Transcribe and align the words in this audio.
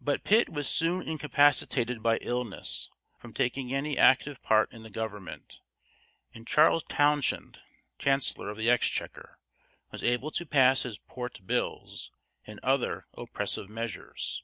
But 0.00 0.24
Pitt 0.24 0.48
was 0.48 0.66
soon 0.66 1.06
incapacitated 1.06 2.02
by 2.02 2.16
illness 2.22 2.88
from 3.18 3.34
taking 3.34 3.70
any 3.70 3.98
active 3.98 4.42
part 4.42 4.72
in 4.72 4.82
the 4.82 4.88
government, 4.88 5.60
and 6.32 6.46
Charles 6.46 6.84
Townshend, 6.84 7.58
chancellor 7.98 8.48
of 8.48 8.56
the 8.56 8.70
exchequer, 8.70 9.38
was 9.90 10.02
able 10.02 10.30
to 10.30 10.46
pass 10.46 10.84
his 10.84 10.96
"port 11.00 11.46
bills," 11.46 12.10
and 12.46 12.58
other 12.62 13.08
oppressive 13.12 13.68
measures. 13.68 14.42